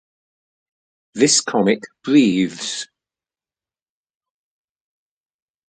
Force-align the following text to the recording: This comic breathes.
This 1.13 1.41
comic 1.41 1.83
breathes. 2.03 2.87